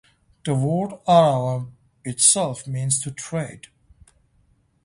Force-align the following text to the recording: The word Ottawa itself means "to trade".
The 0.45 0.55
word 0.55 0.93
Ottawa 1.05 1.65
itself 2.03 2.65
means 2.65 2.99
"to 3.03 3.11
trade". 3.11 3.67